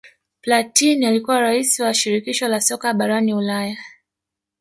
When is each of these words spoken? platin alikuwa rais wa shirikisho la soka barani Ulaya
platin 0.41 1.05
alikuwa 1.05 1.39
rais 1.39 1.79
wa 1.79 1.93
shirikisho 1.93 2.47
la 2.47 2.61
soka 2.61 2.93
barani 2.93 3.33
Ulaya 3.33 3.77